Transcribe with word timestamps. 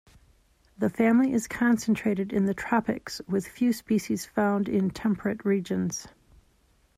The 0.79 0.89
family 0.89 1.31
is 1.31 1.47
concentrated 1.47 2.33
in 2.33 2.45
the 2.45 2.55
tropics, 2.55 3.21
with 3.27 3.47
few 3.47 3.71
species 3.71 4.25
found 4.25 4.67
in 4.67 4.89
temperate 4.89 5.45
regions. 5.45 6.07